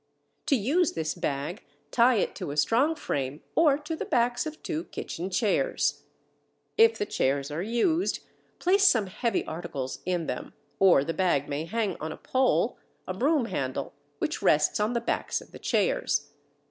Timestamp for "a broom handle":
13.07-13.93